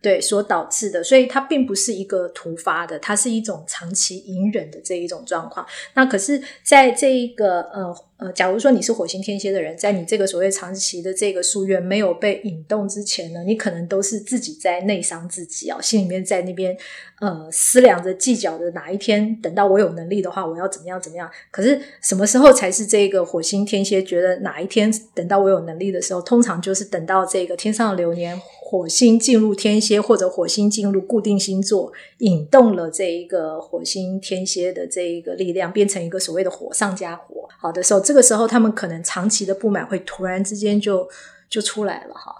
[0.00, 5.66] 对，所导致的，所以它并不是一个突发的，它是一种长期隐忍的这一种状况。
[5.94, 16.76] 那可是，在这一个呃呃，假如说你是火星天蝎的人，在你这个所谓长期的这个夙愿没有被引动之前呢，你可能都是自己在内伤自己啊，心里面在那边
[17.20, 21.28] 呃思量着计较着哪一天等到我有能力的话，我要怎么样怎么样。
[21.50, 26.22] 可是什么时候才是这个火星天蝎觉得哪一天等到我有能力的时候？
[26.22, 28.40] 通常就是等到这个天上流年。
[28.70, 37.48] 火星进入天蝎，或者火星进入固定星座，引动了这一个火星天蝎的这一个力量，变成一个所谓的火上加火。
[37.58, 41.08] 好的时候，这个时候他们可能长期的不满会突然之间就
[41.48, 42.30] 就出来了哈。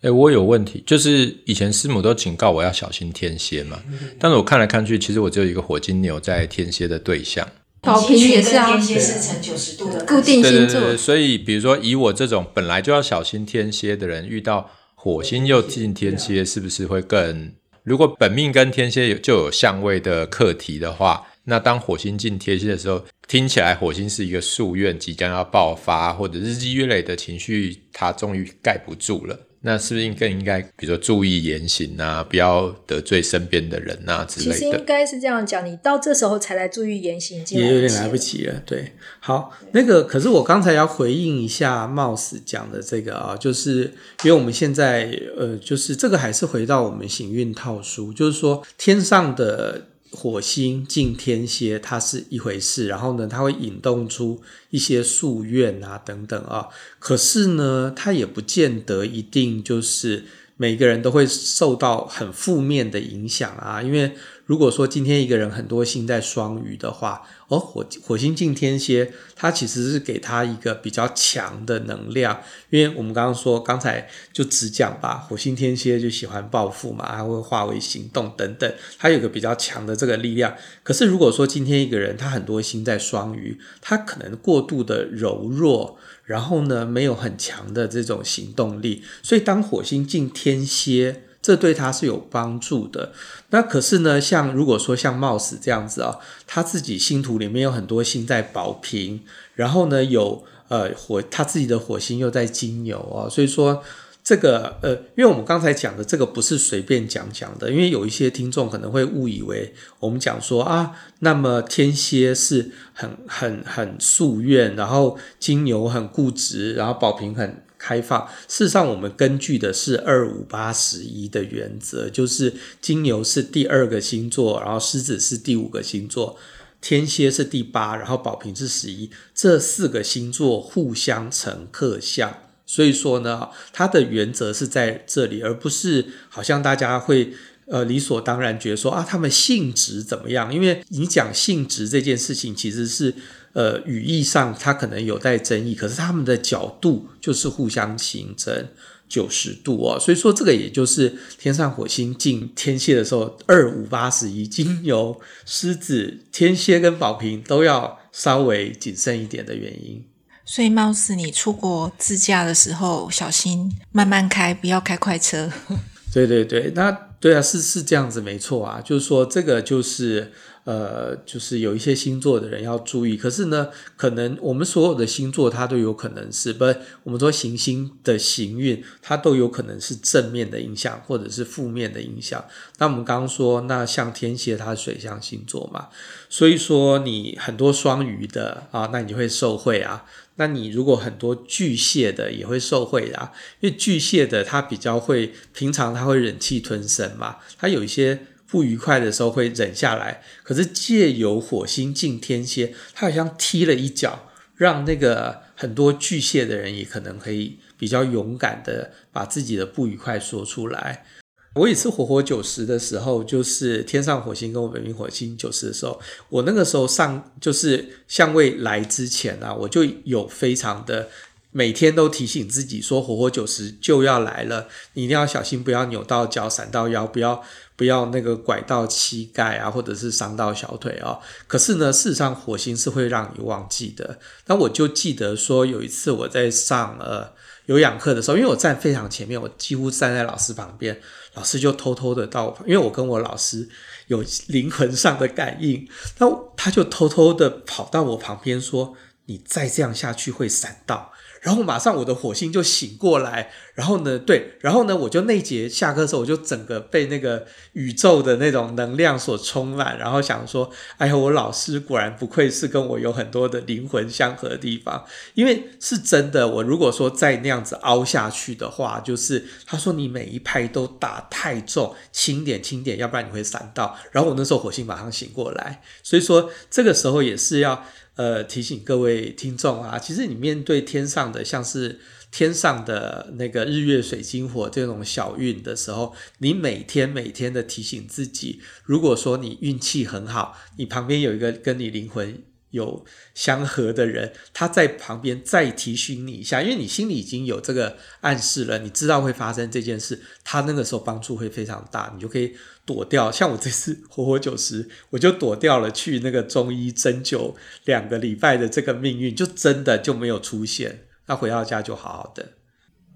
[0.00, 7.48] 哎，我有问题，就是以前师母都警告我要小心天蝎嘛，嗯、但是我看来看去，其实我只有一个火金牛在天蝎的对象。
[7.82, 14.68] 宝瓶也是啊，天蝎是呈九十度的固定星座，对对对，所以比如说以我这种本来就要小心天蝎的人，遇到。
[15.04, 17.50] 火星又进天蝎，是不是会更？
[17.82, 29.36] 如果本命跟天蝎有就有相位的课题的话，那当火星进天蝎的时候，听起来火星是一个夙愿即将要爆发，或者日积月累的情绪，它终于盖不住了。
[29.64, 34.52] 那是不是更应该，比如说注意言行啊，不要得罪身边的人啊之类的？
[34.52, 38.60] 其实应该是这样讲，你到这时候才来注意言行，也有点来不及了。
[38.66, 43.92] 对，好，那个可是我刚才要回应一下 Mouse 讲的这个啊，就是
[44.24, 49.86] 因为我们现在呃，就是这个还是回到我们行运套书，就是说天上的。
[50.12, 54.40] 火星进天蝎，它是一回事，然后呢，它会引动出
[54.70, 56.68] 一些夙愿啊等等啊。
[56.98, 60.24] 可是呢，它也不见得一定就是
[60.56, 64.12] 每个人都会受到很负面的影响啊，因为。
[64.52, 72.38] 如果说今天一个人很多星在双鱼的话，哦，火火星进天蝎，它其实是给他一个比较强的能量，
[72.68, 80.54] 因为我们刚刚说，刚才就只讲吧，火星天蝎就喜欢报复嘛，它会化为行动等等，它有个比较强的这个力量。
[80.82, 85.96] 可是如果说今天一个人他很多星在双鱼，他可能过度的柔弱，
[86.26, 91.22] 然后呢，没有很强的这种行动力，所以当火星进天蝎。
[91.42, 93.12] 这对他是有帮助的。
[93.50, 99.20] 那可是呢，像如果说像 Mouse 这样子啊，他自己星图里面有很多星在保平，
[99.56, 103.82] 然后呢有呃火，他自己的火星又在金牛啊，所以说
[104.22, 117.64] 这个呃，因为我们刚才讲的这个不是随便讲讲的，因为有一些听众可能会误以为我们讲说啊，那么天蝎是很很很夙愿，然后金牛很固执，然后宝瓶很。
[117.82, 118.28] 开放。
[118.46, 126.38] 事实上，我们根据的是二五八十一的原则，就是金牛是第二个星座，然后狮子是第五个星座，
[126.80, 132.32] 天蝎是第八，然后宝瓶是十一，这四个星座互相成克相。
[132.64, 137.34] 所以说呢，它的原则是在这里，而不是好像大家会
[137.66, 140.54] 呃理所当然觉得说啊，他们性质怎么样？
[140.54, 143.12] 因为你讲性质这件事情，其实是。
[143.54, 148.68] 呃，语义上它可能有待争议，可是他们的角度就是互相形成
[149.06, 160.02] 九十度哦，所以说这个也就是天上火星进天蝎的时候，二五八十一，金牛、狮子、天蝎跟宝瓶都要稍微谨慎一点的原因。
[160.46, 165.50] 所以，貌似你出国自驾的时候，小心慢慢开，不要开快车。
[166.10, 166.90] 对对对，那
[167.20, 170.32] 对啊，是是这样子，没错啊，就是说这个就是。
[170.64, 176.64] 呃，就是有一些星座的人要注意，可是呢，可能我们所有的星座它都有可能是不，
[177.02, 182.44] 我们说行星的行运，它都有可能是正面的影响，或者是负面的影响。
[182.78, 185.88] 那我们刚刚说，那像天蝎，它是水象星座嘛，
[186.28, 190.04] 所以说你很多双鱼的啊，那你就会受惠啊。
[190.36, 198.26] 那你如果很多巨蟹的也会受惠啊，因为巨蟹的它比较会，平常它会忍气吞声嘛，它有一些。
[198.52, 211.06] 不愉快的时候会忍下来，可是借由火星进天蝎，他好像踢了一脚，让那个很多巨蟹的人也可能可以比较勇敢的把自己的不愉快说出来。
[211.54, 215.98] 我也是火火九十的时候，就是天上火星跟我本命火星九十的时候，
[216.28, 221.08] 我那个时候上就是相位来之前啊，我就有非常的。
[221.54, 227.44] 每天都提醒自己说，火火九十就要来了，你一定要小心，不要扭到脚、闪到腰，不要
[227.82, 231.18] 不要那个拐到膝盖啊，或者是伤到小腿哦。
[231.48, 234.20] 可是呢，事实上火星是会让你忘记的。
[234.46, 237.28] 那我就记得说，有一次我在上呃
[237.66, 240.96] 有氧课的时候，因为我站非常前面，我几乎站在老师旁边，
[241.34, 243.68] 老师就偷偷的到我，因为我跟我老师
[244.06, 245.84] 有灵魂上的感应，
[246.18, 248.94] 那他就偷偷的跑到我旁边说
[249.26, 251.12] ：“你再这样下去会闪到。”
[251.42, 265.04] 然后马上我的火星就醒过来，然后呢，对，然后呢，我就那节下课的时候，我就整个被那个宇宙的那种能量所充满，然后想说，哎呀，我老师果然不愧是跟我有很多的灵魂相合的地方，
[265.34, 273.98] 因为是真的，我如果说再那样子凹下去的话，就是他说你每一拍都打太重，轻点轻点，要不然你会闪到。
[274.12, 277.84] 然后我那时候火星马上醒过来，所以说这个时候也是要。
[278.14, 281.98] 呃，提醒各位听众啊，其实你面对天上的像是
[282.30, 292.42] 天上的那个日月水金火这种小运的时候，你每天每天的提醒自己，如果说你运气很好，你旁边有一个跟你灵魂
[292.72, 293.04] 有
[293.34, 302.52] 相合的人，他在旁边再提醒你一下，因为你心里已经有这个暗示了，你知道会发生这件事，他那个时候帮助会非常大，你就可以
[302.84, 303.30] 躲掉。
[303.30, 307.54] 像我这次 活活九十，我就躲掉了去那个中医针灸
[307.84, 311.06] 两个礼拜的这个命运，就真的就没有出现。
[311.26, 312.54] 那回到家就好好的。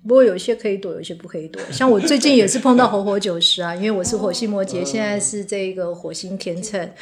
[0.07, 1.61] 不过有些可以躲，有些不可以躲。
[1.73, 6.93] 像我最近也是碰到活活九十啊，因为我是火星摩羯，现在是这个火星天秤。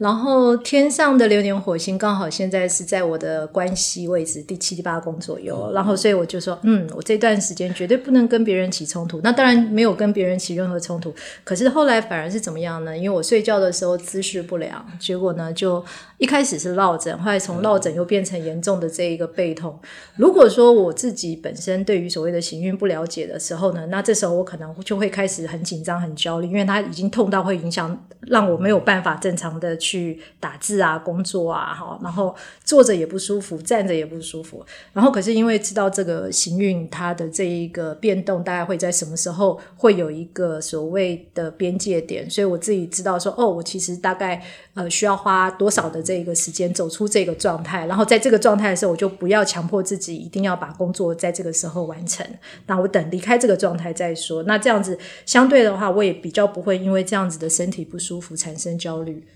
[0.00, 9.20] 然后天上的流年火星刚好现在是在我的关系位置第七、第八宫左右，然后所以我就说，嗯，我这段时间绝对不能跟别人起冲突。
[9.22, 12.96] 那当然没有跟别人起任何冲突，可是后来反而是怎么样呢？
[12.96, 15.84] 因为我睡觉的时候姿势不良，结果呢就
[16.16, 19.78] 一开始是落枕，后来从落枕又变成严重的这一个背痛。
[20.16, 29.89] 如果说我自己本身对于所谓的行运不了解的时候呢，那这时候我可能就会开始很紧张、很焦虑，因为它已经痛到会影响让我没有办法正常的去。
[29.90, 32.32] 去打字啊，工作啊，哈，然后
[32.62, 34.64] 坐着也不舒服，站着也不舒服。
[34.92, 44.40] 然后可是因为知道这个行运它的这一个变动，大概会在什么时候会有一个所谓的边界点，所以我自己知道说，哦，我其实大概
[44.74, 47.86] 呃需要花多少的这个时间走出这个状态。
[47.86, 52.24] 然后在这个状态的时候，我就不要强迫自己一定要把工作在这个时候完成。
[52.66, 54.44] 那我等离开这个状态再说。
[54.44, 59.26] 那这样子相对的话，我也比较不会因为这样子的身体不舒服产生焦虑。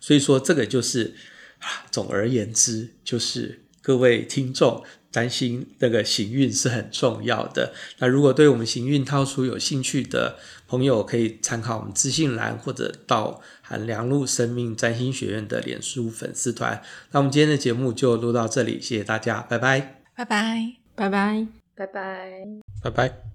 [0.00, 1.14] 所以说，这个就是
[1.60, 4.82] 啊，总而言之，就是各位听众
[5.12, 7.74] 担心那个行运是很重要的。
[7.98, 16.82] 那如果对我们行运套书有兴趣的朋友，可以参考我们资讯栏，或者到韩良路生命占星学院的脸书粉丝团。
[17.10, 22.30] 那我们今天的节目就录到这里，谢谢大家，拜拜，拜拜，拜拜，拜拜，
[22.82, 23.29] 拜拜。